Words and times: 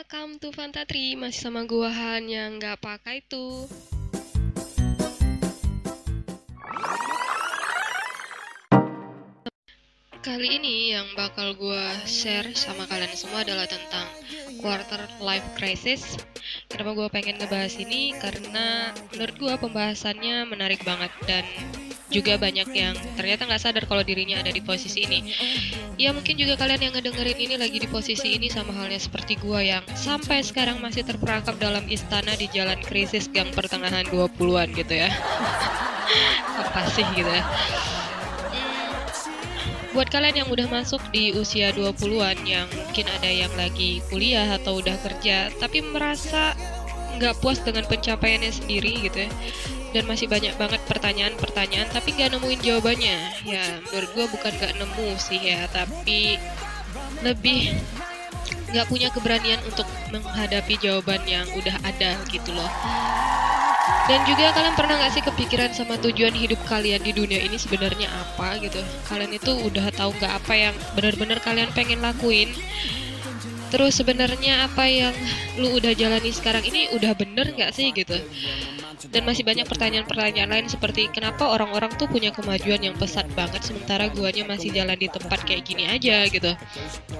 welcome 0.00 0.40
to 0.40 0.48
Fantatri. 0.48 1.12
Masih 1.12 1.44
sama 1.44 1.68
gua 1.68 1.92
Han 1.92 2.24
yang 2.24 2.56
nggak 2.56 2.80
pakai 2.80 3.20
tuh 3.28 3.68
Kali 10.24 10.56
ini 10.56 10.96
yang 10.96 11.04
bakal 11.12 11.52
gua 11.52 11.92
share 12.08 12.48
sama 12.56 12.88
kalian 12.88 13.12
semua 13.12 13.44
adalah 13.44 13.68
tentang 13.68 14.08
quarter 14.64 15.04
life 15.20 15.44
crisis. 15.60 16.16
Kenapa 16.72 16.96
gua 16.96 17.12
pengen 17.12 17.36
ngebahas 17.36 17.76
ini? 17.76 18.16
Karena 18.16 18.96
menurut 19.12 19.36
gua 19.36 19.60
pembahasannya 19.60 20.48
menarik 20.48 20.80
banget 20.80 21.12
dan 21.28 21.44
juga 22.10 22.36
banyak 22.36 22.68
yang 22.74 22.94
ternyata 23.14 23.46
nggak 23.46 23.62
sadar 23.62 23.84
kalau 23.86 24.02
dirinya 24.02 24.42
ada 24.42 24.50
di 24.50 24.60
posisi 24.60 25.06
ini. 25.06 25.30
Ya 25.96 26.10
mungkin 26.10 26.34
juga 26.34 26.58
kalian 26.58 26.90
yang 26.90 26.92
ngedengerin 26.98 27.38
ini 27.38 27.54
lagi 27.56 27.78
di 27.78 27.88
posisi 27.88 28.34
ini 28.34 28.50
sama 28.50 28.74
halnya 28.74 28.98
seperti 28.98 29.38
gua 29.38 29.62
yang 29.62 29.82
sampai 29.94 30.42
sekarang 30.42 30.82
masih 30.82 31.06
terperangkap 31.06 31.56
dalam 31.62 31.86
istana 31.86 32.34
di 32.34 32.50
jalan 32.50 32.76
krisis 32.82 33.30
gang 33.30 33.48
pertengahan 33.54 34.04
20-an 34.10 34.68
gitu 34.74 34.94
ya. 35.06 35.08
Apa 36.60 36.90
sih 36.90 37.06
gitu 37.14 37.30
ya. 37.30 37.46
Hmm, 38.50 38.90
buat 39.94 40.10
kalian 40.10 40.44
yang 40.44 40.48
udah 40.50 40.66
masuk 40.66 41.00
di 41.14 41.30
usia 41.38 41.70
20-an 41.70 42.42
yang 42.42 42.66
mungkin 42.74 43.06
ada 43.06 43.30
yang 43.30 43.52
lagi 43.54 44.02
kuliah 44.10 44.58
atau 44.58 44.82
udah 44.82 44.98
kerja 45.06 45.54
tapi 45.62 45.78
merasa 45.86 46.58
nggak 47.20 47.38
puas 47.44 47.60
dengan 47.60 47.84
pencapaiannya 47.84 48.48
sendiri 48.48 49.06
gitu 49.06 49.28
ya 49.28 49.30
dan 49.90 50.06
masih 50.06 50.30
banyak 50.30 50.54
banget 50.54 50.80
pertanyaan-pertanyaan 50.86 51.88
tapi 51.90 52.14
gak 52.14 52.34
nemuin 52.34 52.60
jawabannya. 52.62 53.18
Ya 53.46 53.64
menurut 53.90 54.10
gue 54.14 54.26
bukan 54.30 54.52
gak 54.58 54.74
nemu 54.78 55.08
sih 55.18 55.40
ya 55.40 55.66
tapi 55.70 56.38
lebih 57.20 57.74
gak 58.70 58.86
punya 58.86 59.10
keberanian 59.10 59.58
untuk 59.66 59.86
menghadapi 60.14 60.78
jawaban 60.78 61.22
yang 61.26 61.46
udah 61.58 61.74
ada 61.82 62.16
gitu 62.30 62.54
loh. 62.54 62.70
Dan 64.06 64.22
juga 64.26 64.54
kalian 64.54 64.74
pernah 64.78 64.98
gak 65.02 65.14
sih 65.18 65.24
kepikiran 65.26 65.70
sama 65.74 65.98
tujuan 65.98 66.34
hidup 66.34 66.58
kalian 66.66 67.02
di 67.02 67.10
dunia 67.14 67.42
ini 67.42 67.58
sebenarnya 67.58 68.06
apa 68.10 68.58
gitu? 68.62 68.78
Kalian 69.10 69.34
itu 69.34 69.50
udah 69.50 69.90
tahu 69.94 70.14
gak 70.18 70.38
apa 70.42 70.54
yang 70.54 70.74
benar-benar 70.94 71.42
kalian 71.42 71.70
pengen 71.74 72.02
lakuin? 72.02 72.50
Terus 73.70 74.02
sebenarnya 74.02 74.66
apa 74.66 74.86
yang 74.90 75.14
lu 75.58 75.78
udah 75.78 75.94
jalani 75.94 76.34
sekarang 76.34 76.66
ini 76.66 76.90
udah 76.90 77.14
bener 77.14 77.54
gak 77.54 77.70
sih 77.70 77.94
gitu 77.94 78.18
dan 79.08 79.24
masih 79.24 79.40
banyak 79.40 79.64
pertanyaan-pertanyaan 79.64 80.50
lain 80.52 80.68
seperti 80.68 81.08
kenapa 81.08 81.48
orang-orang 81.48 81.88
tuh 81.96 82.04
punya 82.04 82.28
kemajuan 82.28 82.84
yang 82.84 82.92
pesat 83.00 83.24
banget 83.32 83.64
sementara 83.64 84.12
guanya 84.12 84.44
masih 84.44 84.68
jalan 84.68 85.00
di 85.00 85.08
tempat 85.08 85.40
kayak 85.48 85.64
gini 85.64 85.88
aja 85.88 86.28
gitu. 86.28 86.52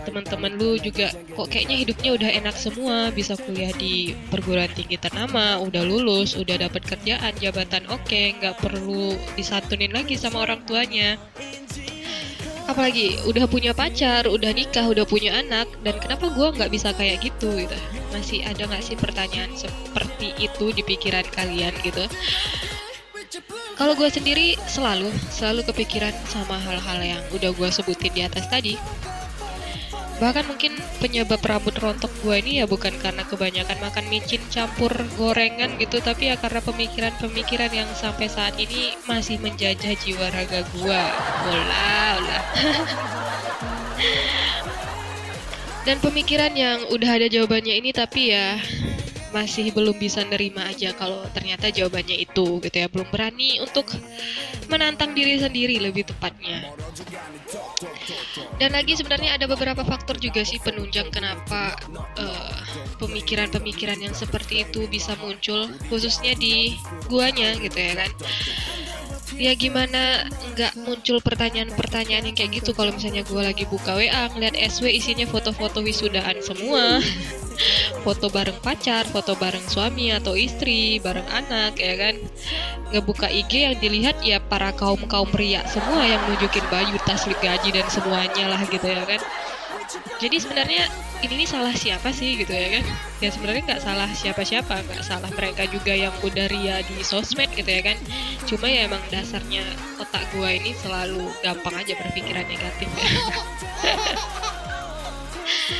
Teman-teman 0.05 0.53
lu 0.61 0.77
juga 0.77 1.09
kok 1.33 1.49
kayaknya 1.49 1.77
hidupnya 1.81 2.11
udah 2.21 2.31
enak 2.45 2.57
semua 2.61 3.09
bisa 3.09 3.33
kuliah 3.41 3.73
di 3.73 4.13
perguruan 4.29 4.69
tinggi 4.77 5.01
ternama 5.01 5.57
udah 5.65 5.81
lulus 5.81 6.37
udah 6.37 6.61
dapat 6.61 6.85
kerjaan 6.85 7.33
jabatan 7.41 7.89
oke 7.89 8.05
okay, 8.05 8.37
nggak 8.37 8.61
perlu 8.61 9.17
disantunin 9.39 9.95
lagi 9.95 10.21
sama 10.21 10.45
orang 10.45 10.61
tuanya 10.69 11.17
apalagi 12.71 13.19
udah 13.27 13.45
punya 13.51 13.75
pacar, 13.75 14.31
udah 14.31 14.51
nikah, 14.55 14.87
udah 14.87 15.03
punya 15.03 15.43
anak, 15.43 15.67
dan 15.83 15.99
kenapa 15.99 16.31
gue 16.31 16.47
nggak 16.55 16.71
bisa 16.71 16.95
kayak 16.95 17.21
gitu 17.21 17.51
gitu? 17.59 17.77
Masih 18.15 18.47
ada 18.47 18.67
nggak 18.67 18.83
sih 18.83 18.97
pertanyaan 18.97 19.51
seperti 19.59 20.33
itu 20.39 20.71
di 20.71 20.83
pikiran 20.87 21.27
kalian 21.35 21.75
gitu? 21.83 22.07
Kalau 23.81 23.97
gue 23.97 24.13
sendiri 24.13 24.61
selalu 24.69 25.09
selalu 25.33 25.65
kepikiran 25.73 26.13
sama 26.29 26.61
hal-hal 26.61 27.01
yang 27.01 27.23
udah 27.33 27.51
gue 27.57 27.69
sebutin 27.73 28.13
di 28.13 28.23
atas 28.27 28.45
tadi 28.51 28.77
bahkan 30.21 30.45
mungkin 30.45 30.77
penyebab 31.01 31.41
rambut 31.41 31.73
rontok 31.81 32.13
gue 32.21 32.37
ini 32.45 32.61
ya 32.61 32.69
bukan 32.69 32.93
karena 33.01 33.25
kebanyakan 33.25 33.81
makan 33.81 34.05
micin 34.13 34.45
campur 34.53 34.93
gorengan 35.17 35.81
gitu 35.81 35.97
tapi 36.05 36.29
ya 36.29 36.37
karena 36.37 36.61
pemikiran-pemikiran 36.61 37.73
yang 37.73 37.89
sampai 37.97 38.29
saat 38.29 38.53
ini 38.61 38.93
masih 39.09 39.41
menjajah 39.41 39.97
jiwa 39.97 40.29
raga 40.29 40.61
gue 40.77 41.01
olah 41.49 42.21
olah. 42.21 42.45
Dan 45.81 45.97
pemikiran 46.05 46.53
yang 46.53 46.85
udah 46.93 47.17
ada 47.17 47.25
jawabannya 47.33 47.81
ini 47.81 47.91
tapi 47.97 48.37
ya 48.37 48.61
masih 49.33 49.73
belum 49.73 49.97
bisa 49.97 50.21
nerima 50.29 50.69
aja 50.69 50.93
kalau 50.93 51.25
ternyata 51.33 51.73
jawabannya 51.73 52.21
itu 52.21 52.61
gitu 52.61 52.77
ya. 52.77 52.93
Belum 52.93 53.09
berani 53.09 53.65
untuk 53.65 53.89
menantang 54.69 55.17
diri 55.17 55.41
sendiri 55.41 55.81
lebih 55.81 56.05
tepatnya 56.05 56.69
dan 58.59 58.71
lagi 58.77 58.97
sebenarnya 58.97 59.37
ada 59.37 59.47
beberapa 59.49 59.85
faktor 59.85 60.17
juga 60.21 60.45
sih 60.45 60.61
penunjang 60.61 61.09
kenapa 61.13 61.77
pemikiran-pemikiran 63.01 63.99
uh, 64.01 64.05
yang 64.11 64.15
seperti 64.17 64.65
itu 64.69 64.85
bisa 64.89 65.17
muncul 65.21 65.69
khususnya 65.89 66.37
di 66.37 66.77
guanya 67.09 67.57
gitu 67.61 67.77
ya 67.77 67.95
kan. 68.05 68.11
Ya 69.41 69.57
gimana 69.57 70.27
nggak 70.53 70.77
muncul 70.85 71.23
pertanyaan-pertanyaan 71.23 72.29
yang 72.29 72.37
kayak 72.37 72.61
gitu 72.61 72.77
kalau 72.77 72.93
misalnya 72.93 73.25
gue 73.25 73.41
lagi 73.41 73.65
buka 73.65 73.97
WA 73.97 74.29
ngeliat 74.37 74.59
SW 74.59 74.91
isinya 74.91 75.25
foto-foto 75.25 75.81
wisudaan 75.81 76.45
semua 76.45 77.01
foto 78.01 78.33
bareng 78.33 78.59
pacar, 78.65 79.05
foto 79.09 79.37
bareng 79.37 79.65
suami 79.69 80.11
atau 80.11 80.35
istri, 80.35 80.99
bareng 80.99 81.27
anak 81.29 81.77
ya 81.77 81.95
kan. 81.97 82.15
Ngebuka 82.91 83.31
IG 83.31 83.53
yang 83.71 83.77
dilihat 83.79 84.17
ya 84.25 84.43
para 84.43 84.75
kaum-kaum 84.75 85.29
pria 85.31 85.63
semua 85.69 86.03
yang 86.03 86.21
nunjukin 86.27 86.65
baju, 86.73 86.97
tas, 87.07 87.29
gaji 87.29 87.71
dan 87.71 87.87
semuanya 87.93 88.51
lah 88.51 88.63
gitu 88.67 88.87
ya 88.89 89.05
kan. 89.07 89.21
Jadi 90.21 90.37
sebenarnya 90.39 90.85
ini 91.21 91.45
nih 91.45 91.49
salah 91.49 91.75
siapa 91.75 92.13
sih 92.15 92.41
gitu 92.41 92.53
ya 92.53 92.81
kan? 92.81 92.85
Ya 93.21 93.29
sebenarnya 93.33 93.63
nggak 93.75 93.83
salah 93.83 94.11
siapa-siapa, 94.13 94.75
nggak 94.87 95.05
salah 95.05 95.31
mereka 95.37 95.67
juga 95.69 95.93
yang 95.93 96.13
udah 96.25 96.47
ria 96.49 96.81
di 96.87 97.03
sosmed 97.05 97.51
gitu 97.53 97.69
ya 97.69 97.83
kan. 97.85 97.97
Cuma 98.47 98.69
ya 98.71 98.87
emang 98.89 99.03
dasarnya 99.13 99.65
otak 100.01 100.25
gua 100.33 100.55
ini 100.55 100.73
selalu 100.77 101.25
gampang 101.45 101.75
aja 101.77 101.93
berpikiran 101.99 102.47
negatif 102.49 102.89
ya. 102.89 103.09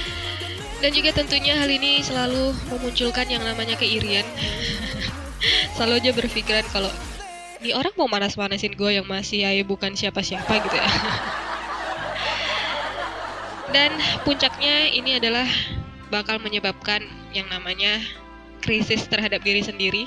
Dan 0.81 0.91
juga 0.97 1.11
tentunya 1.13 1.57
hal 1.57 1.69
ini 1.69 2.01
selalu 2.01 2.57
memunculkan 2.73 3.29
yang 3.29 3.45
namanya 3.45 3.77
keirian. 3.77 4.25
selalu 5.77 6.05
aja 6.05 6.11
berpikiran 6.13 6.65
kalau 6.69 6.93
ini 7.61 7.77
orang 7.77 7.93
mau 7.97 8.09
manas-manasin 8.09 8.73
gue 8.73 9.01
yang 9.01 9.07
masih 9.09 9.45
ya 9.45 9.65
bukan 9.65 9.93
siapa-siapa 9.93 10.49
gitu 10.49 10.77
ya. 10.77 10.89
Dan 13.77 13.93
puncaknya 14.25 14.93
ini 14.93 15.21
adalah 15.21 15.47
bakal 16.11 16.43
menyebabkan 16.43 17.05
yang 17.37 17.47
namanya 17.53 18.01
krisis 18.61 19.07
terhadap 19.07 19.41
diri 19.41 19.63
sendiri 19.63 20.05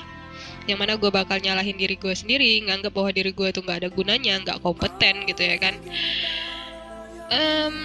yang 0.64 0.80
mana 0.80 0.96
gue 0.96 1.10
bakal 1.12 1.36
nyalahin 1.36 1.76
diri 1.76 1.96
gue 1.96 2.14
sendiri 2.16 2.64
nganggap 2.64 2.96
bahwa 2.96 3.12
diri 3.12 3.36
gue 3.36 3.48
itu 3.52 3.60
nggak 3.60 3.84
ada 3.84 3.88
gunanya 3.92 4.34
nggak 4.40 4.58
kompeten 4.64 5.28
gitu 5.28 5.42
ya 5.44 5.56
kan 5.60 5.74
um, 7.28 7.76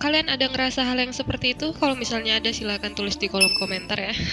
kalian 0.00 0.32
ada 0.32 0.48
ngerasa 0.48 0.82
hal 0.88 0.96
yang 0.96 1.12
seperti 1.12 1.52
itu? 1.52 1.76
Kalau 1.76 1.92
misalnya 1.92 2.40
ada 2.40 2.48
silahkan 2.50 2.96
tulis 2.96 3.20
di 3.20 3.28
kolom 3.28 3.52
komentar 3.52 4.00
ya. 4.00 4.16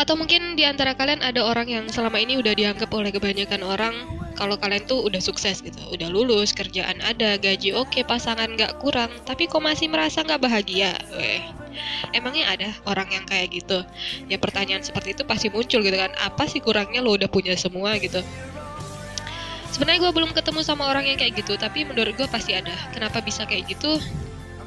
Atau 0.00 0.14
mungkin 0.16 0.56
di 0.56 0.64
antara 0.64 0.94
kalian 0.96 1.20
ada 1.20 1.44
orang 1.44 1.68
yang 1.68 1.84
selama 1.90 2.18
ini 2.22 2.38
udah 2.40 2.54
dianggap 2.56 2.88
oleh 2.94 3.12
kebanyakan 3.12 3.62
orang 3.62 3.94
kalau 4.32 4.56
kalian 4.56 4.82
tuh 4.88 5.04
udah 5.04 5.20
sukses 5.20 5.60
gitu, 5.60 5.78
udah 5.92 6.08
lulus, 6.08 6.56
kerjaan 6.56 6.98
ada, 7.04 7.36
gaji 7.36 7.76
oke, 7.76 8.02
pasangan 8.08 8.48
nggak 8.48 8.80
kurang, 8.80 9.12
tapi 9.28 9.46
kok 9.46 9.60
masih 9.60 9.92
merasa 9.92 10.24
nggak 10.24 10.40
bahagia? 10.40 10.96
Weh, 11.14 11.44
emangnya 12.16 12.48
ada 12.50 12.68
orang 12.88 13.12
yang 13.12 13.24
kayak 13.28 13.52
gitu? 13.52 13.84
Ya 14.26 14.40
pertanyaan 14.40 14.82
seperti 14.82 15.14
itu 15.14 15.22
pasti 15.28 15.52
muncul 15.52 15.84
gitu 15.84 15.94
kan, 15.94 16.10
apa 16.18 16.48
sih 16.48 16.64
kurangnya 16.64 17.04
lo 17.04 17.14
udah 17.14 17.28
punya 17.28 17.54
semua 17.54 17.94
gitu? 18.00 18.24
Sebenarnya 19.72 20.04
gue 20.04 20.12
belum 20.12 20.30
ketemu 20.36 20.60
sama 20.60 20.86
orang 20.86 21.08
yang 21.08 21.18
kayak 21.18 21.40
gitu 21.40 21.56
tapi 21.56 21.88
menurut 21.88 22.12
gue 22.14 22.28
pasti 22.28 22.52
ada. 22.52 22.72
Kenapa 22.92 23.24
bisa 23.24 23.48
kayak 23.48 23.72
gitu? 23.72 23.96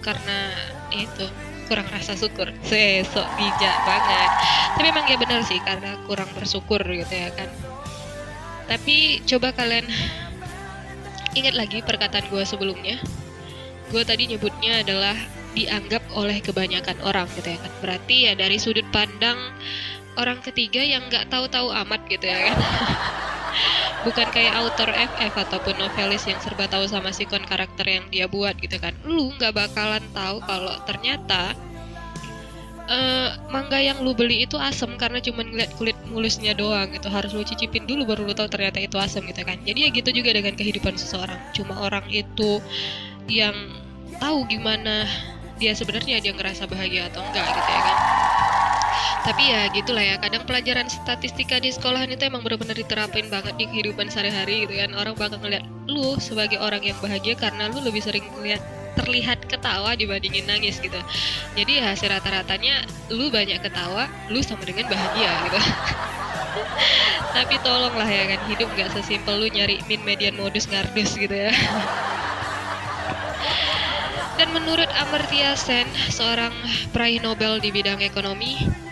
Karena 0.01 0.51
itu 0.91 1.25
kurang 1.69 1.85
rasa 1.93 2.17
syukur. 2.17 2.49
Sesok 2.65 3.25
bijak 3.37 3.77
banget. 3.85 4.31
Tapi 4.75 4.87
emang 4.89 5.05
ya 5.05 5.17
benar 5.21 5.41
sih 5.45 5.61
karena 5.61 5.97
kurang 6.09 6.29
bersyukur 6.33 6.81
gitu 6.81 7.13
ya 7.13 7.29
kan. 7.33 7.49
Tapi 8.65 9.21
coba 9.29 9.53
kalian 9.53 9.85
ingat 11.37 11.53
lagi 11.53 11.85
perkataan 11.85 12.25
gue 12.27 12.43
sebelumnya. 12.43 12.97
Gue 13.93 14.01
tadi 14.01 14.25
nyebutnya 14.25 14.81
adalah 14.81 15.13
dianggap 15.55 16.03
oleh 16.17 16.41
kebanyakan 16.41 16.97
orang 17.05 17.29
gitu 17.37 17.53
ya 17.53 17.59
kan. 17.61 17.73
Berarti 17.79 18.15
ya 18.29 18.33
dari 18.33 18.57
sudut 18.57 18.85
pandang 18.89 19.37
orang 20.15 20.39
ketiga 20.41 20.79
yang 20.81 21.03
nggak 21.11 21.27
tahu-tahu 21.27 21.71
amat 21.85 22.01
gitu 22.07 22.25
ya 22.25 22.51
kan 22.51 22.57
bukan 24.05 24.27
kayak 24.29 24.53
author 24.57 24.89
FF 24.91 25.33
ataupun 25.33 25.75
novelis 25.81 26.23
yang 26.29 26.37
serba 26.41 26.69
tahu 26.69 26.85
sama 26.85 27.09
sikon 27.09 27.43
karakter 27.43 27.85
yang 27.87 28.05
dia 28.13 28.25
buat 28.29 28.57
gitu 28.59 28.77
kan. 28.77 28.93
Lu 29.07 29.33
nggak 29.35 29.53
bakalan 29.55 30.03
tahu 30.13 30.37
kalau 30.45 30.75
ternyata 30.85 31.57
uh, 32.85 33.29
mangga 33.49 33.81
yang 33.81 34.01
lu 34.05 34.13
beli 34.13 34.45
itu 34.45 34.55
asem 34.61 34.89
karena 34.95 35.17
cuma 35.21 35.41
ngeliat 35.41 35.73
kulit 35.77 35.97
mulusnya 36.09 36.53
doang 36.53 36.93
itu 36.93 37.07
harus 37.09 37.33
lu 37.33 37.41
cicipin 37.41 37.89
dulu 37.89 38.05
baru 38.05 38.21
lu 38.29 38.33
tahu 38.37 38.49
ternyata 38.49 38.77
itu 38.77 38.95
asem 39.01 39.25
gitu 39.25 39.41
kan. 39.41 39.57
Jadi 39.65 39.79
ya 39.85 39.89
gitu 39.91 40.09
juga 40.13 40.33
dengan 40.33 40.53
kehidupan 40.53 40.95
seseorang. 40.95 41.39
Cuma 41.55 41.81
orang 41.81 42.05
itu 42.11 42.61
yang 43.25 43.55
tahu 44.21 44.45
gimana 44.47 45.09
dia 45.55 45.71
sebenarnya 45.71 46.19
dia 46.19 46.35
ngerasa 46.35 46.67
bahagia 46.67 47.07
atau 47.09 47.23
enggak 47.23 47.47
gitu 47.47 47.71
ya 47.71 47.81
kan 47.81 47.97
tapi 49.25 49.49
ya 49.49 49.65
gitulah 49.73 50.05
ya 50.05 50.21
kadang 50.21 50.45
pelajaran 50.45 50.85
statistika 50.85 51.57
di 51.57 51.73
sekolahan 51.73 52.13
itu 52.13 52.29
emang 52.29 52.45
benar-benar 52.45 52.77
diterapin 52.77 53.25
banget 53.25 53.57
di 53.57 53.65
kehidupan 53.65 54.05
sehari-hari 54.05 54.69
gitu 54.69 54.77
kan 54.77 54.93
orang 54.93 55.17
bakal 55.17 55.41
ngeliat 55.41 55.65
lu 55.89 56.13
sebagai 56.21 56.61
orang 56.61 56.85
yang 56.85 56.93
bahagia 57.01 57.33
karena 57.33 57.65
lu 57.73 57.81
lebih 57.81 58.05
sering 58.05 58.21
lihat 58.45 58.61
terlihat 58.95 59.43
ketawa 59.49 59.97
dibandingin 59.97 60.47
nangis 60.47 60.79
gitu. 60.79 60.95
Jadi 61.57 61.83
ya 61.83 61.91
hasil 61.91 62.07
rata-ratanya 62.07 62.87
lu 63.11 63.27
banyak 63.27 63.59
ketawa 63.59 64.07
lu 64.31 64.39
sama 64.39 64.63
dengan 64.63 64.87
bahagia 64.87 65.35
gitu. 65.49 65.59
Tapi 67.35 67.59
tolonglah 67.59 68.07
ya 68.07 68.37
kan 68.37 68.41
hidup 68.47 68.71
gak 68.79 68.95
sesimpel 68.95 69.41
lu 69.41 69.51
nyari 69.51 69.83
min 69.91 69.99
median 70.07 70.39
modus 70.39 70.71
ngardus 70.71 71.19
gitu 71.19 71.33
ya. 71.33 71.51
Dan 74.39 74.55
menurut 74.55 74.87
Amartya 74.95 75.59
Sen 75.59 75.89
seorang 76.13 76.55
peraih 76.95 77.19
Nobel 77.19 77.59
di 77.59 77.75
bidang 77.75 77.99
ekonomi 77.99 78.84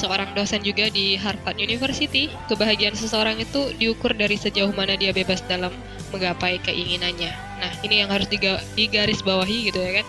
seorang 0.00 0.32
dosen 0.32 0.64
juga 0.64 0.88
di 0.88 1.20
Harvard 1.20 1.60
University 1.60 2.32
kebahagiaan 2.48 2.96
seseorang 2.96 3.36
itu 3.36 3.76
diukur 3.76 4.16
dari 4.16 4.40
sejauh 4.40 4.72
mana 4.72 4.96
dia 4.96 5.12
bebas 5.12 5.44
dalam 5.44 5.68
menggapai 6.08 6.56
keinginannya. 6.64 7.28
Nah, 7.60 7.72
ini 7.84 8.00
yang 8.00 8.08
harus 8.08 8.24
digaris 8.72 9.20
bawahi 9.20 9.68
gitu 9.68 9.76
ya 9.76 10.00
kan. 10.00 10.06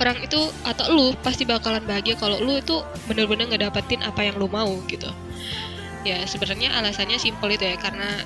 Orang 0.00 0.16
itu 0.24 0.40
atau 0.64 0.88
lu 0.88 1.12
pasti 1.20 1.44
bakalan 1.44 1.84
bahagia 1.84 2.16
kalau 2.16 2.40
lu 2.40 2.56
itu 2.56 2.80
bener-bener 3.04 3.52
ngedapetin 3.52 4.00
apa 4.00 4.24
yang 4.24 4.40
lu 4.40 4.48
mau 4.48 4.72
gitu. 4.88 5.12
Ya 6.08 6.24
sebenarnya 6.24 6.72
alasannya 6.72 7.20
simpel 7.20 7.52
itu 7.52 7.68
ya 7.68 7.76
karena 7.76 8.24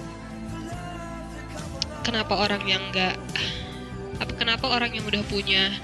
kenapa 2.07 2.39
orang 2.39 2.63
yang 2.63 2.79
nggak 2.95 3.19
apa 4.23 4.33
kenapa 4.39 4.71
orang 4.71 4.95
yang 4.95 5.03
udah 5.03 5.27
punya 5.27 5.75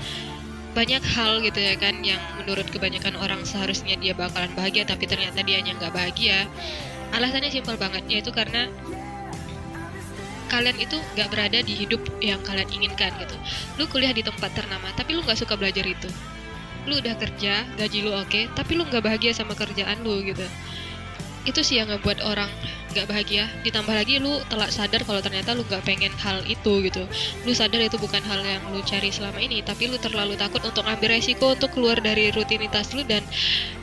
banyak 0.71 1.03
hal 1.03 1.43
gitu 1.43 1.59
ya 1.59 1.75
kan 1.75 1.99
yang 2.07 2.21
menurut 2.39 2.67
kebanyakan 2.71 3.19
orang 3.19 3.43
seharusnya 3.43 3.99
dia 3.99 4.15
bakalan 4.15 4.51
bahagia 4.55 4.87
tapi 4.87 5.11
ternyata 5.11 5.43
dia 5.43 5.59
yang 5.59 5.75
nggak 5.79 5.91
bahagia. 5.91 6.47
Alasannya 7.11 7.51
simpel 7.51 7.75
banget 7.75 8.07
yaitu 8.07 8.31
karena 8.31 8.71
kalian 10.51 10.79
itu 10.79 10.99
nggak 11.15 11.29
berada 11.31 11.59
di 11.63 11.75
hidup 11.75 12.03
yang 12.23 12.39
kalian 12.47 12.71
inginkan 12.71 13.11
gitu. 13.19 13.35
Lu 13.79 13.91
kuliah 13.91 14.15
di 14.15 14.23
tempat 14.23 14.51
ternama 14.55 14.91
tapi 14.95 15.19
lu 15.19 15.27
nggak 15.27 15.39
suka 15.39 15.59
belajar 15.59 15.83
itu. 15.83 16.11
Lu 16.87 16.99
udah 16.99 17.15
kerja 17.19 17.67
gaji 17.75 17.99
lu 18.07 18.15
oke 18.15 18.31
okay, 18.31 18.47
tapi 18.55 18.79
lu 18.79 18.87
nggak 18.87 19.03
bahagia 19.03 19.35
sama 19.35 19.59
kerjaan 19.59 20.07
lu 20.07 20.23
gitu. 20.23 20.47
Itu 21.47 21.67
sih 21.67 21.83
yang 21.83 21.91
ngebuat 21.91 22.23
orang 22.23 22.51
nggak 22.91 23.07
bahagia. 23.07 23.47
Ditambah 23.63 23.95
lagi 23.95 24.19
lu 24.19 24.43
telah 24.51 24.69
sadar 24.69 25.07
kalau 25.07 25.23
ternyata 25.23 25.55
lu 25.55 25.63
nggak 25.67 25.83
pengen 25.87 26.13
hal 26.19 26.43
itu 26.45 26.83
gitu. 26.87 27.07
Lu 27.47 27.53
sadar 27.55 27.81
itu 27.81 27.97
bukan 27.97 28.21
hal 28.27 28.43
yang 28.43 28.63
lu 28.71 28.83
cari 28.83 29.15
selama 29.15 29.39
ini 29.39 29.63
tapi 29.63 29.87
lu 29.87 29.97
terlalu 29.97 30.35
takut 30.35 30.61
untuk 30.67 30.83
ambil 30.85 31.15
resiko 31.15 31.55
untuk 31.55 31.71
keluar 31.73 31.99
dari 32.03 32.35
rutinitas 32.35 32.93
lu 32.93 33.07
dan 33.07 33.23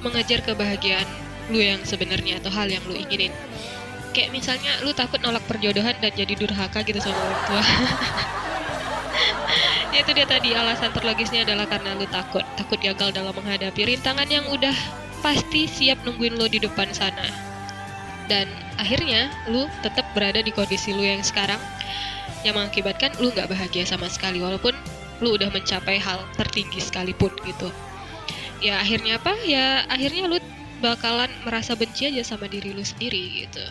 mengejar 0.04 0.44
kebahagiaan 0.44 1.08
lu 1.48 1.64
yang 1.64 1.80
sebenarnya 1.88 2.44
atau 2.44 2.52
hal 2.52 2.68
yang 2.68 2.84
lu 2.86 2.96
inginin. 2.96 3.32
Kayak 4.12 4.34
misalnya 4.34 4.72
lu 4.84 4.92
takut 4.92 5.22
nolak 5.24 5.46
perjodohan 5.48 5.96
dan 6.00 6.12
jadi 6.12 6.34
durhaka 6.36 6.84
gitu 6.84 7.00
sama 7.00 7.18
orang 7.18 7.44
tua. 7.48 7.64
Itu 9.98 10.14
dia 10.14 10.30
tadi 10.30 10.54
alasan 10.54 10.94
terlogisnya 10.94 11.42
adalah 11.42 11.66
karena 11.66 11.98
lu 11.98 12.06
takut. 12.06 12.46
Takut 12.54 12.78
gagal 12.78 13.18
dalam 13.18 13.34
menghadapi 13.34 13.82
rintangan 13.82 14.30
yang 14.30 14.46
udah 14.54 14.74
pasti 15.26 15.66
siap 15.66 16.06
nungguin 16.06 16.38
lo 16.38 16.46
di 16.46 16.62
depan 16.62 16.94
sana. 16.94 17.26
Dan 18.30 18.46
akhirnya 18.78 19.30
lu 19.50 19.66
tetap 19.82 20.06
berada 20.14 20.40
di 20.42 20.54
kondisi 20.54 20.94
lu 20.94 21.04
yang 21.04 21.22
sekarang 21.22 21.60
yang 22.46 22.56
mengakibatkan 22.56 23.12
lu 23.18 23.34
nggak 23.34 23.50
bahagia 23.50 23.84
sama 23.84 24.08
sekali 24.08 24.40
walaupun 24.40 24.74
lu 25.20 25.34
udah 25.34 25.50
mencapai 25.50 25.98
hal 25.98 26.22
tertinggi 26.38 26.78
sekalipun 26.78 27.34
gitu. 27.44 27.70
Ya 28.62 28.78
akhirnya 28.82 29.18
apa? 29.18 29.34
Ya 29.46 29.86
akhirnya 29.90 30.30
lu 30.30 30.38
bakalan 30.78 31.30
merasa 31.42 31.74
benci 31.74 32.06
aja 32.06 32.22
sama 32.22 32.46
diri 32.46 32.70
lu 32.70 32.86
sendiri 32.86 33.46
gitu 33.46 33.66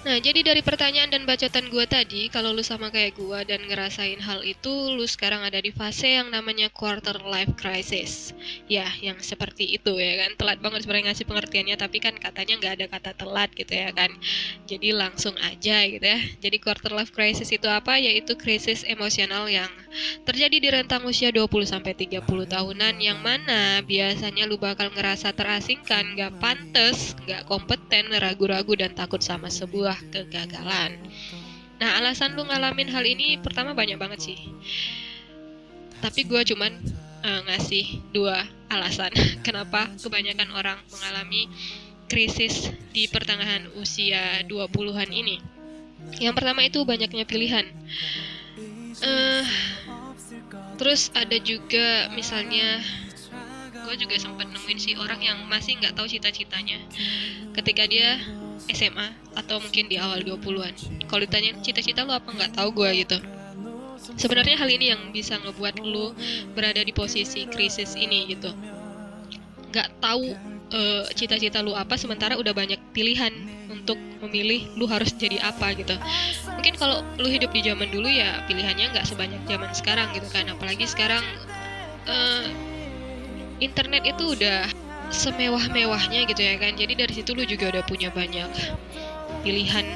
Nah, 0.00 0.16
jadi 0.16 0.40
dari 0.40 0.64
pertanyaan 0.64 1.12
dan 1.12 1.28
bacotan 1.28 1.68
gue 1.68 1.84
tadi, 1.84 2.32
kalau 2.32 2.56
lu 2.56 2.64
sama 2.64 2.88
kayak 2.88 3.20
gue 3.20 3.38
dan 3.44 3.60
ngerasain 3.68 4.16
hal 4.16 4.40
itu, 4.40 4.96
lu 4.96 5.04
sekarang 5.04 5.44
ada 5.44 5.60
di 5.60 5.68
fase 5.76 6.16
yang 6.16 6.32
namanya 6.32 6.72
quarter 6.72 7.20
life 7.20 7.52
crisis. 7.60 8.32
Ya, 8.64 8.88
yang 9.04 9.20
seperti 9.20 9.76
itu 9.76 10.00
ya 10.00 10.24
kan. 10.24 10.40
Telat 10.40 10.64
banget 10.64 10.88
sebenarnya 10.88 11.12
ngasih 11.12 11.28
pengertiannya, 11.28 11.76
tapi 11.76 12.00
kan 12.00 12.16
katanya 12.16 12.54
nggak 12.56 12.72
ada 12.80 12.86
kata 12.88 13.12
telat 13.12 13.52
gitu 13.52 13.76
ya 13.76 13.92
kan. 13.92 14.08
Jadi 14.64 14.88
langsung 14.96 15.36
aja 15.36 15.84
gitu 15.84 16.00
ya. 16.00 16.16
Jadi 16.40 16.56
quarter 16.64 16.96
life 16.96 17.12
crisis 17.12 17.52
itu 17.52 17.68
apa? 17.68 18.00
Yaitu 18.00 18.40
krisis 18.40 18.88
emosional 18.88 19.52
yang 19.52 19.68
terjadi 20.24 20.56
di 20.56 20.68
rentang 20.72 21.04
usia 21.04 21.28
20-30 21.28 22.24
tahunan 22.24 22.94
yang 23.04 23.20
mana 23.20 23.84
biasanya 23.84 24.48
lu 24.48 24.56
bakal 24.56 24.88
ngerasa 24.96 25.36
terasingkan, 25.36 26.16
nggak 26.16 26.40
pantas, 26.40 27.12
nggak 27.28 27.44
kompeten, 27.44 28.08
ragu-ragu, 28.16 28.72
dan 28.80 28.96
takut 28.96 29.20
sama 29.20 29.52
sebuah 29.52 29.89
sebuah 29.90 30.06
kegagalan. 30.14 31.02
Nah, 31.82 31.98
alasan 31.98 32.38
lu 32.38 32.46
ngalamin 32.46 32.86
hal 32.94 33.02
ini 33.02 33.42
pertama 33.42 33.74
banyak 33.74 33.98
banget 33.98 34.22
sih. 34.22 34.38
Tapi 35.98 36.30
gue 36.30 36.46
cuman 36.46 36.78
uh, 37.26 37.40
ngasih 37.50 37.98
dua 38.14 38.46
alasan 38.70 39.10
kenapa 39.46 39.90
kebanyakan 39.98 40.54
orang 40.54 40.78
mengalami 40.94 41.50
krisis 42.06 42.70
di 42.94 43.10
pertengahan 43.10 43.66
usia 43.82 44.46
20-an 44.46 45.10
ini. 45.10 45.42
Yang 46.22 46.34
pertama 46.38 46.62
itu 46.62 46.86
banyaknya 46.86 47.26
pilihan. 47.26 47.66
Uh, 49.02 49.42
terus 50.78 51.10
ada 51.18 51.34
juga 51.42 52.14
misalnya 52.14 52.78
gue 53.90 54.06
juga 54.06 54.22
sempat 54.22 54.46
nemuin 54.46 54.78
sih 54.78 54.94
orang 54.94 55.18
yang 55.18 55.38
masih 55.50 55.74
nggak 55.82 55.98
tahu 55.98 56.06
cita-citanya 56.06 56.78
ketika 57.58 57.90
dia 57.90 58.22
SMA 58.74 59.08
atau 59.36 59.62
mungkin 59.62 59.86
di 59.86 59.96
awal 59.96 60.22
20-an. 60.22 60.74
Kalau 61.06 61.20
ditanya 61.22 61.56
cita-cita 61.62 62.02
lu 62.06 62.14
apa 62.14 62.30
nggak 62.30 62.56
tahu 62.56 62.70
gue 62.74 62.90
gitu. 63.06 63.18
Sebenarnya 64.16 64.56
hal 64.56 64.70
ini 64.72 64.92
yang 64.96 65.02
bisa 65.12 65.36
ngebuat 65.36 65.84
lu 65.84 66.16
berada 66.56 66.80
di 66.80 66.90
posisi 66.90 67.44
krisis 67.46 67.94
ini 67.94 68.32
gitu. 68.32 68.50
Nggak 69.70 69.88
tahu 70.00 70.34
uh, 70.72 71.04
cita-cita 71.12 71.60
lu 71.60 71.76
apa 71.76 71.94
sementara 72.00 72.34
udah 72.40 72.54
banyak 72.56 72.80
pilihan 72.96 73.30
untuk 73.70 73.96
memilih 74.24 74.66
lu 74.76 74.88
harus 74.88 75.12
jadi 75.14 75.40
apa 75.44 75.76
gitu. 75.76 75.94
Mungkin 76.56 76.74
kalau 76.80 77.04
lu 77.20 77.28
hidup 77.28 77.52
di 77.52 77.64
zaman 77.64 77.88
dulu 77.92 78.08
ya 78.08 78.42
pilihannya 78.48 78.92
nggak 78.92 79.06
sebanyak 79.06 79.40
zaman 79.46 79.70
sekarang 79.76 80.08
gitu 80.16 80.26
kan. 80.32 80.48
Apalagi 80.48 80.84
sekarang 80.88 81.22
uh, 82.08 82.46
internet 83.60 84.02
itu 84.08 84.34
udah 84.36 84.68
semewah-mewahnya 85.10 86.24
gitu 86.30 86.42
ya 86.42 86.54
kan. 86.56 86.72
Jadi 86.78 86.92
dari 86.94 87.12
situ 87.12 87.34
lu 87.34 87.42
juga 87.44 87.70
udah 87.74 87.84
punya 87.84 88.08
banyak 88.14 88.48
pilihan. 89.42 89.86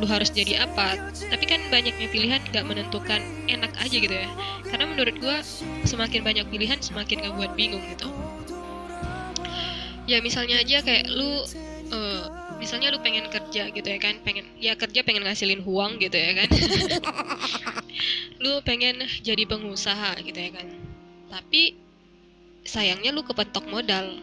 Lu 0.00 0.04
harus 0.08 0.32
jadi 0.32 0.68
apa. 0.68 1.12
Tapi 1.12 1.44
kan 1.44 1.60
banyaknya 1.68 2.08
pilihan 2.08 2.40
gak 2.52 2.64
menentukan 2.64 3.20
enak 3.48 3.72
aja 3.80 3.96
gitu 3.96 4.12
ya. 4.12 4.28
Karena 4.66 4.84
menurut 4.88 5.16
gua 5.20 5.40
semakin 5.84 6.20
banyak 6.24 6.46
pilihan 6.48 6.80
semakin 6.80 7.28
gak 7.28 7.34
buat 7.36 7.52
bingung 7.56 7.84
gitu. 7.92 8.08
Ya 10.08 10.20
misalnya 10.24 10.60
aja 10.62 10.80
kayak 10.84 11.08
lu 11.10 11.44
uh, 11.92 12.22
misalnya 12.56 12.94
lu 12.94 13.00
pengen 13.04 13.28
kerja 13.28 13.68
gitu 13.72 13.88
ya 13.88 13.98
kan. 14.00 14.20
Pengen 14.24 14.48
ya 14.60 14.76
kerja 14.76 15.04
pengen 15.04 15.24
ngasilin 15.24 15.64
uang 15.64 16.00
gitu 16.00 16.16
ya 16.16 16.32
kan. 16.44 16.48
Lu 18.36 18.60
pengen 18.60 19.00
jadi 19.24 19.48
pengusaha 19.48 20.20
gitu 20.20 20.36
ya 20.36 20.52
kan. 20.52 20.68
Tapi 21.32 21.72
sayangnya 22.68 23.14
lu 23.14 23.24
kepentok 23.24 23.64
modal 23.70 24.20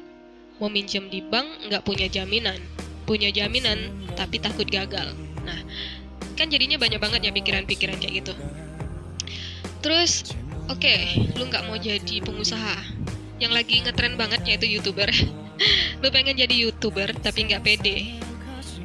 mau 0.61 0.69
minjem 0.69 1.09
di 1.09 1.21
bank 1.23 1.69
nggak 1.69 1.83
punya 1.85 2.07
jaminan. 2.09 2.59
Punya 3.03 3.29
jaminan 3.33 3.91
tapi 4.13 4.39
takut 4.39 4.67
gagal. 4.69 5.11
Nah 5.43 5.59
kan 6.33 6.49
jadinya 6.49 6.81
banyak 6.81 6.97
banget 6.97 7.19
ya 7.29 7.31
pikiran-pikiran 7.31 7.97
kayak 8.01 8.13
gitu. 8.25 8.33
Terus 9.83 10.33
oke 10.71 10.79
okay, 10.79 11.29
lu 11.37 11.47
nggak 11.49 11.67
mau 11.67 11.77
jadi 11.77 12.23
pengusaha. 12.23 12.77
Yang 13.41 13.51
lagi 13.51 13.75
ngetren 13.83 14.15
banget 14.15 14.41
yaitu 14.47 14.67
youtuber. 14.69 15.09
Lu 16.01 16.09
pengen 16.09 16.35
jadi 16.35 16.51
youtuber 16.51 17.11
tapi 17.21 17.47
nggak 17.47 17.63
pede. 17.63 18.19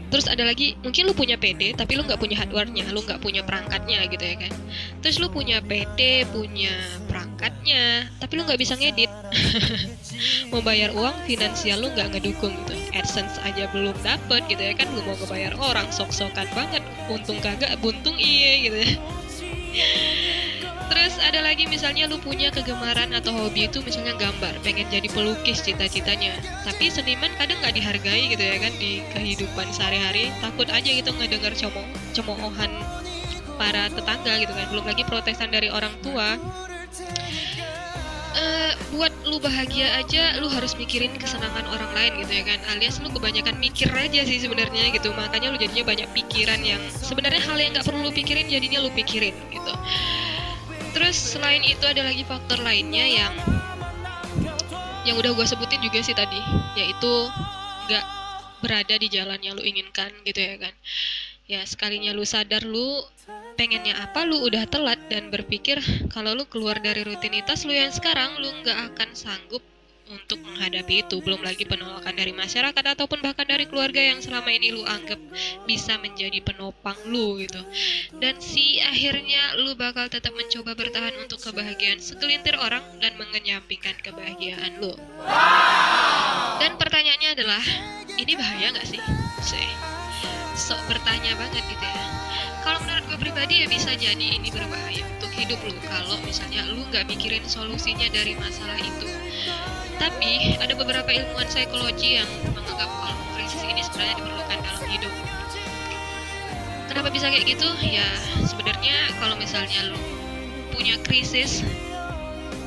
Terus 0.08 0.25
ada 0.25 0.40
lagi 0.48 0.72
mungkin 0.80 1.04
lu 1.04 1.12
punya 1.12 1.37
PD 1.37 1.76
tapi 1.76 2.00
lu 2.00 2.04
nggak 2.04 2.16
punya 2.16 2.40
hardwarenya 2.40 2.88
lu 2.96 3.04
nggak 3.04 3.20
punya 3.20 3.44
perangkatnya 3.44 4.08
gitu 4.08 4.25
ya 4.25 4.37
kan. 4.40 4.52
Terus 5.04 5.20
lu 5.20 5.28
punya 5.28 5.60
PD 5.60 6.25
punya 6.32 6.72
tapi 8.19 8.33
lu 8.37 8.43
nggak 8.45 8.61
bisa 8.61 8.75
ngedit 8.76 9.09
mau 10.50 10.61
bayar 10.61 10.93
uang 10.93 11.17
finansial 11.25 11.81
lu 11.81 11.88
nggak 11.95 12.12
ngedukung 12.12 12.52
gitu 12.64 12.75
adsense 12.93 13.40
aja 13.47 13.71
belum 13.73 13.97
dapet 14.05 14.45
gitu 14.50 14.62
ya 14.62 14.75
kan 14.76 14.88
lu 14.93 15.00
mau 15.07 15.17
ngebayar 15.17 15.55
orang 15.57 15.88
sok-sokan 15.88 16.49
banget 16.52 16.85
untung 17.09 17.40
kagak 17.40 17.73
buntung 17.81 18.17
iya 18.21 18.52
gitu 18.69 18.78
Terus 20.88 21.21
ada 21.21 21.45
lagi 21.45 21.69
misalnya 21.69 22.09
lu 22.09 22.17
punya 22.17 22.49
kegemaran 22.49 23.12
atau 23.12 23.37
hobi 23.37 23.69
itu 23.69 23.85
misalnya 23.85 24.17
gambar, 24.17 24.57
pengen 24.64 24.88
jadi 24.88 25.05
pelukis 25.12 25.61
cita-citanya. 25.61 26.33
Tapi 26.64 26.88
seniman 26.88 27.28
kadang 27.37 27.61
nggak 27.61 27.76
dihargai 27.76 28.33
gitu 28.33 28.40
ya 28.40 28.57
kan 28.57 28.73
di 28.81 29.05
kehidupan 29.12 29.69
sehari-hari. 29.69 30.33
Takut 30.40 30.64
aja 30.73 30.88
gitu 30.88 31.12
ngedengar 31.12 31.52
cemo 31.52 31.85
cemoohan 32.17 32.73
para 33.61 33.93
tetangga 33.93 34.33
gitu 34.40 34.52
kan. 34.57 34.67
Belum 34.73 34.85
lagi 34.88 35.05
protesan 35.05 35.52
dari 35.52 35.69
orang 35.69 35.93
tua. 36.00 36.40
Buat 38.99 39.14
lu 39.30 39.38
bahagia 39.38 39.95
aja 40.00 40.42
lu 40.42 40.50
harus 40.50 40.75
mikirin 40.75 41.14
kesenangan 41.14 41.62
orang 41.71 41.92
lain 41.95 42.12
gitu 42.25 42.33
ya 42.40 42.45
kan. 42.49 42.59
Alias 42.75 42.99
lu 42.99 43.12
kebanyakan 43.14 43.54
mikir 43.61 43.87
aja 43.95 44.26
sih 44.26 44.42
sebenarnya 44.42 44.90
gitu. 44.90 45.14
Makanya 45.14 45.54
lu 45.54 45.59
jadinya 45.61 45.87
banyak 45.87 46.09
pikiran 46.11 46.59
yang 46.66 46.83
sebenarnya 46.90 47.38
hal 47.38 47.54
yang 47.61 47.71
nggak 47.76 47.87
perlu 47.87 48.09
lu 48.09 48.12
pikirin 48.14 48.50
jadinya 48.50 48.83
lu 48.83 48.90
pikirin 48.90 49.37
gitu. 49.54 49.73
Terus 50.97 51.14
selain 51.14 51.62
itu 51.62 51.85
ada 51.87 52.02
lagi 52.02 52.26
faktor 52.26 52.59
lainnya 52.64 53.07
yang 53.07 53.35
yang 55.07 55.14
udah 55.14 55.30
gue 55.30 55.47
sebutin 55.47 55.78
juga 55.78 56.02
sih 56.02 56.16
tadi. 56.16 56.40
Yaitu 56.75 57.12
nggak 57.87 58.04
berada 58.59 58.95
di 58.99 59.07
jalan 59.12 59.38
yang 59.38 59.54
lu 59.54 59.62
inginkan 59.62 60.11
gitu 60.26 60.40
ya 60.42 60.59
kan. 60.59 60.75
Ya 61.47 61.61
sekalinya 61.64 62.11
lu 62.12 62.26
sadar 62.26 62.66
lu 62.66 62.99
pengennya 63.59 63.99
apa 63.99 64.23
lu 64.23 64.47
udah 64.47 64.71
telat 64.71 65.03
dan 65.11 65.35
berpikir 65.35 65.83
kalau 66.15 66.31
lu 66.38 66.47
keluar 66.47 66.79
dari 66.79 67.03
rutinitas 67.03 67.67
lu 67.67 67.75
yang 67.75 67.91
sekarang 67.91 68.38
lu 68.38 68.47
nggak 68.62 68.95
akan 68.95 69.11
sanggup 69.19 69.61
untuk 70.09 70.41
menghadapi 70.41 71.05
itu. 71.05 71.21
Belum 71.21 71.43
lagi 71.45 71.69
penolakan 71.69 72.17
dari 72.17 72.33
masyarakat 72.33 72.85
ataupun 72.97 73.21
bahkan 73.21 73.45
dari 73.45 73.69
keluarga 73.69 74.00
yang 74.00 74.25
selama 74.25 74.49
ini 74.49 74.73
lu 74.73 74.81
anggap 74.88 75.21
bisa 75.69 76.00
menjadi 76.00 76.41
penopang 76.41 76.97
lu 77.12 77.37
gitu. 77.45 77.61
Dan 78.17 78.41
si 78.41 78.81
akhirnya 78.81 79.61
lu 79.61 79.77
bakal 79.77 80.09
tetap 80.09 80.33
mencoba 80.33 80.73
bertahan 80.73 81.12
untuk 81.21 81.37
kebahagiaan 81.45 82.00
segelintir 82.00 82.57
orang 82.57 82.81
dan 83.05 83.21
mengenyampingkan 83.21 84.00
kebahagiaan 84.00 84.81
lu. 84.81 84.97
Dan 86.57 86.73
pertanyaannya 86.81 87.31
adalah 87.37 87.62
ini 88.17 88.33
bahaya 88.33 88.73
nggak 88.73 88.88
sih? 88.88 89.03
Sih 89.45 89.69
sok 90.59 90.91
bertanya 90.91 91.38
banget 91.38 91.62
gitu 91.71 91.87
ya 91.87 92.17
ya 93.59 93.67
bisa 93.67 93.91
jadi. 93.99 94.27
Ini 94.38 94.49
berbahaya 94.55 95.03
untuk 95.19 95.35
hidup 95.35 95.59
lu. 95.67 95.75
Kalau 95.83 96.17
misalnya 96.23 96.62
lu 96.71 96.87
nggak 96.95 97.11
mikirin 97.11 97.43
solusinya 97.43 98.07
dari 98.15 98.38
masalah 98.38 98.79
itu. 98.79 99.09
Tapi 99.99 100.55
ada 100.62 100.79
beberapa 100.79 101.11
ilmuwan 101.11 101.50
psikologi 101.50 102.23
yang 102.23 102.31
menganggap 102.55 102.87
kalau 102.87 103.19
krisis 103.35 103.62
ini 103.67 103.83
sebenarnya 103.83 104.15
diperlukan 104.23 104.59
dalam 104.62 104.85
hidup. 104.87 105.15
Kenapa 106.87 107.09
bisa 107.11 107.27
kayak 107.35 107.47
gitu? 107.50 107.69
Ya 107.83 108.07
sebenarnya 108.47 108.97
kalau 109.19 109.35
misalnya 109.35 109.91
lu 109.91 109.99
punya 110.71 110.95
krisis 111.03 111.67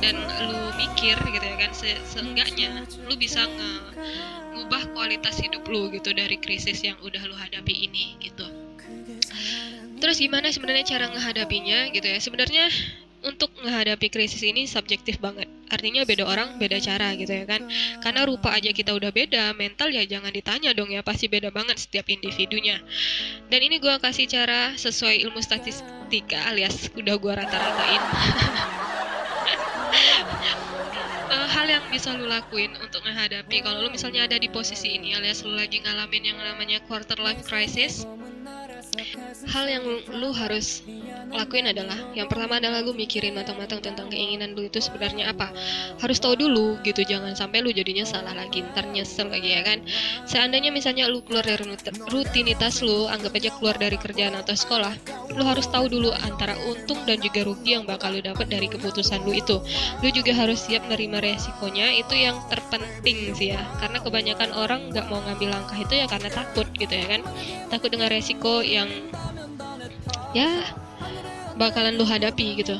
dan 0.04 0.20
lu 0.44 0.60
mikir 0.76 1.16
gitu 1.16 1.44
ya 1.46 1.56
kan 1.56 1.72
se 1.72 1.96
seenggaknya 2.04 2.84
lu 3.08 3.14
bisa 3.16 3.48
ngubah 4.52 4.92
kualitas 4.92 5.40
hidup 5.40 5.64
lu 5.64 5.88
gitu 5.88 6.12
dari 6.12 6.36
krisis 6.36 6.84
yang 6.84 7.00
udah 7.00 7.24
lu 7.24 7.32
hadapi 7.32 7.88
ini 7.88 8.20
gitu. 8.20 8.44
Terus 10.12 10.28
gimana 10.28 10.52
sebenarnya 10.52 10.84
cara 10.84 11.08
menghadapinya 11.08 11.88
gitu 11.88 12.04
ya? 12.04 12.20
Sebenarnya 12.20 12.68
untuk 13.24 13.48
menghadapi 13.64 14.12
krisis 14.12 14.44
ini 14.44 14.68
subjektif 14.68 15.16
banget. 15.16 15.48
Artinya 15.72 16.04
beda 16.04 16.28
orang, 16.28 16.60
beda 16.60 16.84
cara 16.84 17.16
gitu 17.16 17.32
ya 17.32 17.48
kan. 17.48 17.64
Karena 18.04 18.28
rupa 18.28 18.52
aja 18.52 18.76
kita 18.76 18.92
udah 18.92 19.08
beda, 19.08 19.56
mental 19.56 19.88
ya 19.88 20.04
jangan 20.04 20.28
ditanya 20.28 20.76
dong 20.76 20.92
ya, 20.92 21.00
pasti 21.00 21.32
beda 21.32 21.48
banget 21.48 21.80
setiap 21.80 22.12
individunya. 22.12 22.76
Dan 23.48 23.64
ini 23.64 23.80
gue 23.80 23.88
kasih 24.04 24.28
cara 24.28 24.76
sesuai 24.76 25.24
ilmu 25.24 25.40
statistika 25.40 26.44
alias 26.44 26.92
udah 26.92 27.16
gue 27.16 27.32
rata-ratain. 27.32 28.02
uh, 31.32 31.48
hal 31.56 31.72
yang 31.72 31.88
bisa 31.88 32.12
lu 32.20 32.28
lakuin 32.28 32.76
untuk 32.84 33.00
menghadapi 33.00 33.64
kalau 33.64 33.80
lu 33.80 33.88
misalnya 33.88 34.28
ada 34.28 34.36
di 34.36 34.52
posisi 34.52 34.92
ini 34.92 35.16
alias 35.16 35.40
lu 35.40 35.56
lagi 35.56 35.80
ngalamin 35.80 36.36
yang 36.36 36.36
namanya 36.36 36.84
quarter 36.84 37.16
life 37.16 37.48
crisis 37.48 38.04
hal 39.48 39.64
yang 39.64 39.84
lu 40.12 40.36
harus 40.36 40.84
lakuin 41.32 41.64
adalah 41.64 41.96
yang 42.12 42.28
pertama 42.28 42.60
adalah 42.60 42.84
lu 42.84 42.92
mikirin 42.92 43.32
matang-matang 43.32 43.80
tentang 43.80 44.12
keinginan 44.12 44.52
lu 44.52 44.68
itu 44.68 44.84
sebenarnya 44.84 45.32
apa. 45.32 45.48
Harus 45.96 46.20
tahu 46.20 46.36
dulu 46.36 46.76
gitu 46.84 47.00
jangan 47.00 47.32
sampai 47.32 47.64
lu 47.64 47.72
jadinya 47.72 48.04
salah 48.04 48.36
lagi 48.36 48.60
ntar 48.72 48.84
nyesel 48.92 49.32
lagi 49.32 49.56
ya 49.56 49.64
kan? 49.64 49.80
Seandainya 50.28 50.68
misalnya 50.68 51.08
lu 51.08 51.24
keluar 51.24 51.44
dari 51.44 51.64
rutinitas 52.12 52.84
lu 52.84 53.08
anggap 53.08 53.32
aja 53.32 53.50
keluar 53.56 53.76
dari 53.80 53.96
kerjaan 53.96 54.36
atau 54.36 54.52
sekolah 54.52 54.92
lu 55.32 55.42
harus 55.48 55.64
tahu 55.72 55.88
dulu 55.88 56.12
antara 56.12 56.52
untung 56.68 57.00
dan 57.08 57.16
juga 57.16 57.48
rugi 57.48 57.80
yang 57.80 57.88
bakal 57.88 58.12
lu 58.12 58.20
dapat 58.20 58.52
dari 58.52 58.68
keputusan 58.68 59.24
lu 59.24 59.32
itu. 59.32 59.56
Lu 60.04 60.08
juga 60.12 60.36
harus 60.36 60.68
siap 60.68 60.84
menerima 60.92 61.24
resikonya 61.24 61.96
itu 61.96 62.12
yang 62.12 62.36
terpenting 62.52 63.32
sih 63.32 63.56
ya. 63.56 63.64
Karena 63.80 64.04
kebanyakan 64.04 64.50
orang 64.52 64.92
nggak 64.92 65.08
mau 65.08 65.24
ngambil 65.24 65.48
langkah 65.48 65.78
itu 65.80 65.96
ya 65.96 66.04
karena 66.04 66.28
takut 66.28 66.68
gitu 66.76 66.92
ya 66.92 67.06
kan? 67.08 67.24
Takut 67.72 67.88
dengan 67.88 68.12
resiko 68.12 68.60
yang 68.60 68.81
ya 70.32 70.48
bakalan 71.56 72.00
lu 72.00 72.04
hadapi 72.08 72.58
gitu. 72.60 72.76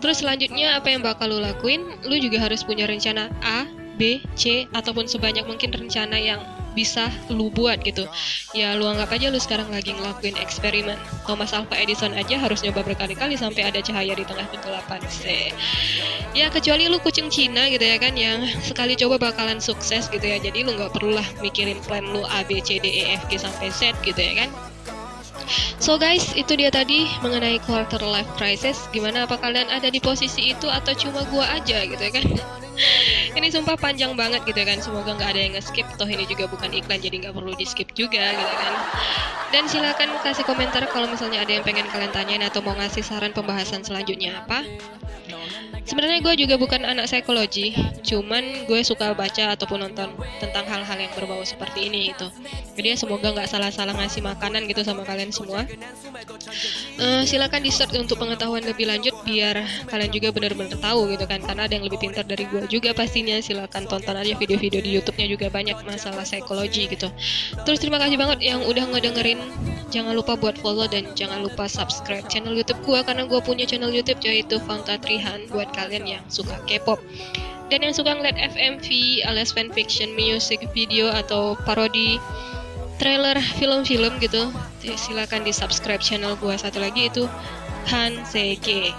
Terus 0.00 0.24
selanjutnya 0.24 0.80
apa 0.80 0.88
yang 0.92 1.04
bakal 1.04 1.28
lu 1.28 1.40
lakuin? 1.40 1.84
Lu 2.08 2.16
juga 2.16 2.40
harus 2.40 2.64
punya 2.64 2.88
rencana 2.88 3.28
A, 3.44 3.68
B, 4.00 4.24
C 4.32 4.64
ataupun 4.72 5.04
sebanyak 5.04 5.44
mungkin 5.44 5.72
rencana 5.72 6.16
yang 6.16 6.40
bisa 6.72 7.10
lu 7.28 7.50
buat 7.50 7.82
gitu. 7.82 8.06
Ya 8.54 8.78
lu 8.78 8.86
anggap 8.86 9.10
aja 9.10 9.28
lu 9.28 9.36
sekarang 9.42 9.68
lagi 9.74 9.90
ngelakuin 9.92 10.38
eksperimen. 10.38 10.96
Thomas 11.26 11.50
Alva 11.50 11.74
Edison 11.76 12.14
aja 12.14 12.38
harus 12.38 12.62
nyoba 12.62 12.86
berkali-kali 12.86 13.34
sampai 13.34 13.66
ada 13.66 13.82
cahaya 13.82 14.14
di 14.14 14.22
tengah 14.22 14.46
kegelapan. 14.48 15.02
C. 15.10 15.50
Ya 16.32 16.46
kecuali 16.48 16.86
lu 16.86 17.02
kucing 17.02 17.28
Cina 17.28 17.66
gitu 17.68 17.82
ya 17.82 17.98
kan 17.98 18.14
yang 18.14 18.46
sekali 18.62 18.94
coba 18.94 19.18
bakalan 19.18 19.58
sukses 19.58 20.06
gitu 20.08 20.22
ya. 20.22 20.38
Jadi 20.38 20.62
lu 20.62 20.78
nggak 20.78 20.94
perlulah 20.94 21.26
mikirin 21.42 21.82
plan 21.84 22.06
lu 22.06 22.22
A, 22.22 22.46
B, 22.46 22.62
C, 22.62 22.78
D, 22.78 22.86
E, 22.86 23.18
F, 23.18 23.26
G 23.26 23.36
sampai 23.36 23.68
Z 23.74 23.98
gitu 24.06 24.20
ya 24.22 24.46
kan. 24.46 24.69
So 25.82 25.98
guys, 25.98 26.32
itu 26.38 26.54
dia 26.54 26.70
tadi 26.70 27.10
mengenai 27.24 27.58
quarter 27.64 28.00
life 28.02 28.30
crisis. 28.38 28.86
Gimana 28.94 29.26
apa 29.26 29.36
kalian 29.40 29.68
ada 29.70 29.90
di 29.90 29.98
posisi 29.98 30.54
itu 30.54 30.70
atau 30.70 30.92
cuma 30.94 31.26
gua 31.28 31.46
aja 31.58 31.82
gitu 31.84 32.00
ya 32.00 32.12
kan? 32.12 32.24
Ini 33.36 33.48
sumpah 33.52 33.76
panjang 33.78 34.12
banget 34.14 34.44
gitu 34.44 34.60
kan. 34.62 34.78
Semoga 34.80 35.16
nggak 35.16 35.30
ada 35.36 35.40
yang 35.40 35.52
nge-skip. 35.56 35.86
Toh 35.96 36.08
ini 36.08 36.24
juga 36.26 36.48
bukan 36.50 36.70
iklan 36.72 37.00
jadi 37.00 37.16
nggak 37.26 37.34
perlu 37.34 37.52
di-skip 37.56 37.88
juga 37.92 38.34
gitu 38.34 38.54
kan. 38.56 38.72
Dan 39.50 39.64
silakan 39.66 40.10
kasih 40.22 40.46
komentar 40.46 40.86
kalau 40.94 41.10
misalnya 41.10 41.42
ada 41.42 41.50
yang 41.50 41.64
pengen 41.66 41.86
kalian 41.90 42.14
tanyain 42.14 42.44
atau 42.46 42.62
mau 42.62 42.74
ngasih 42.78 43.02
saran 43.02 43.34
pembahasan 43.34 43.82
selanjutnya 43.82 44.46
apa. 44.46 44.62
Sebenarnya 45.80 46.22
gue 46.22 46.46
juga 46.46 46.54
bukan 46.54 46.86
anak 46.86 47.10
psikologi, 47.10 47.74
cuman 48.06 48.68
gue 48.70 48.78
suka 48.86 49.10
baca 49.10 49.58
ataupun 49.58 49.90
nonton 49.90 50.14
tentang 50.38 50.62
hal-hal 50.68 50.98
yang 51.02 51.10
berbau 51.18 51.42
seperti 51.42 51.90
ini 51.90 52.14
gitu. 52.14 52.30
Jadi 52.78 52.94
ya 52.94 52.96
semoga 53.00 53.34
nggak 53.34 53.50
salah-salah 53.50 53.98
ngasih 53.98 54.22
makanan 54.22 54.70
gitu 54.70 54.86
sama 54.86 55.02
kalian 55.02 55.34
semua. 55.34 55.66
Uh, 56.96 57.22
silakan 57.22 57.62
di 57.62 57.70
search 57.70 57.94
untuk 57.94 58.18
pengetahuan 58.18 58.64
lebih 58.66 58.88
lanjut 58.88 59.14
biar 59.22 59.62
kalian 59.86 60.10
juga 60.10 60.34
benar-benar 60.34 60.74
tahu 60.80 61.12
gitu 61.14 61.24
kan, 61.28 61.38
karena 61.44 61.68
ada 61.68 61.72
yang 61.76 61.86
lebih 61.86 62.00
pintar 62.02 62.26
dari 62.26 62.48
gue 62.48 62.66
juga 62.66 62.90
pastinya. 62.96 63.38
Silakan 63.38 63.86
tonton 63.86 64.16
aja 64.16 64.34
video-video 64.34 64.80
di 64.82 64.90
YouTube-nya 64.98 65.26
juga 65.30 65.46
banyak 65.52 65.76
masalah 65.86 66.26
psikologi 66.26 66.90
gitu. 66.90 67.08
Terus 67.62 67.78
terima 67.78 68.00
kasih 68.02 68.18
banget 68.18 68.42
yang 68.42 68.64
udah 68.66 68.84
ngedengerin. 68.90 69.38
Jangan 69.90 70.14
lupa 70.14 70.34
buat 70.38 70.58
follow 70.58 70.86
dan 70.86 71.12
jangan 71.14 71.42
lupa 71.42 71.66
subscribe 71.66 72.26
channel 72.30 72.54
YouTube 72.54 72.80
gue 72.82 73.00
karena 73.02 73.26
gue 73.26 73.40
punya 73.42 73.66
channel 73.66 73.90
YouTube 73.90 74.22
yaitu 74.22 74.62
Fantatrihan 74.62 75.50
buat 75.50 75.70
kalian 75.74 76.06
yang 76.06 76.24
suka 76.30 76.56
K-pop 76.66 77.02
dan 77.70 77.86
yang 77.86 77.94
suka 77.94 78.18
ngeliat 78.18 78.34
FMV 78.34 78.86
alias 79.30 79.54
fanfiction 79.54 80.10
music 80.18 80.66
video 80.74 81.06
atau 81.06 81.54
parodi 81.62 82.18
trailer 82.98 83.38
film-film 83.56 84.18
gitu 84.18 84.50
silakan 84.96 85.44
di 85.44 85.52
subscribe 85.52 86.00
channel 86.00 86.34
gua. 86.40 86.56
Satu 86.56 86.80
lagi 86.80 87.08
itu 87.12 87.28
Han 87.92 88.24
Seke. 88.24 88.92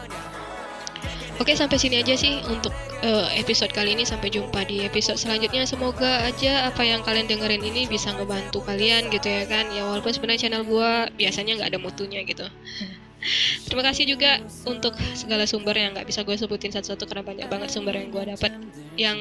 Oke 1.42 1.58
sampai 1.58 1.82
sini 1.82 1.98
aja 1.98 2.14
sih 2.14 2.38
untuk 2.46 2.70
uh, 3.02 3.28
episode 3.34 3.74
kali 3.74 3.98
ini. 3.98 4.06
Sampai 4.06 4.30
jumpa 4.30 4.62
di 4.70 4.86
episode 4.86 5.18
selanjutnya. 5.18 5.66
Semoga 5.66 6.22
aja 6.30 6.70
apa 6.70 6.86
yang 6.86 7.02
kalian 7.02 7.26
dengerin 7.26 7.66
ini 7.66 7.90
bisa 7.90 8.14
ngebantu 8.14 8.62
kalian 8.62 9.10
gitu 9.10 9.26
ya 9.26 9.50
kan. 9.50 9.70
Ya 9.74 9.90
walaupun 9.90 10.14
sebenarnya 10.14 10.48
channel 10.48 10.64
gua 10.64 11.10
biasanya 11.18 11.58
nggak 11.58 11.70
ada 11.74 11.80
mutunya 11.82 12.22
gitu. 12.22 12.46
Terima 13.70 13.86
kasih 13.86 14.10
juga 14.10 14.42
untuk 14.66 14.98
segala 15.14 15.46
sumber 15.46 15.78
yang 15.78 15.94
nggak 15.94 16.10
bisa 16.10 16.26
gue 16.26 16.34
sebutin 16.34 16.74
satu-satu 16.74 17.06
karena 17.06 17.22
banyak 17.22 17.48
banget 17.54 17.70
sumber 17.70 17.94
yang 17.94 18.10
gue 18.10 18.24
dapat 18.34 18.52
yang 18.98 19.20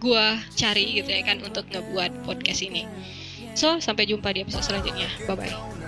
gue 0.00 0.26
cari 0.56 0.96
gitu 0.96 1.12
ya 1.12 1.20
kan 1.20 1.44
untuk 1.44 1.68
ngebuat 1.68 2.24
podcast 2.24 2.64
ini. 2.64 2.88
So, 3.54 3.78
sampai 3.82 4.06
jumpa 4.06 4.32
di 4.32 4.46
episode 4.46 4.64
selanjutnya. 4.64 5.10
Bye-bye. 5.26 5.80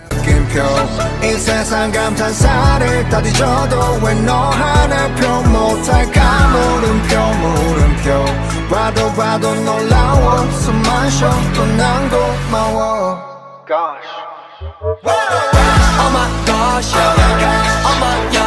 Oh 16.02 16.10
my 16.12 16.28
gosh, 16.44 16.92
yeah. 16.92 17.86
Oh 17.86 17.96
my 18.02 18.16
yeah, 18.34 18.41